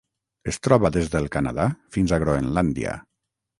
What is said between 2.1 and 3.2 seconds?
a Groenlàndia.